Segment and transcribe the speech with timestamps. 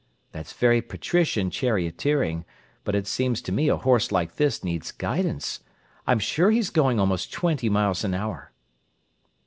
[0.31, 2.43] "That's very patrician charioteering,
[2.83, 5.59] but it seems to me a horse like this needs guidance.
[6.07, 8.51] I'm sure he's going almost twenty miles an hour."